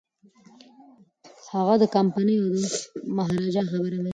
[1.53, 2.49] هغه د کمپانۍ او
[3.17, 4.09] مهاراجا خبره مني.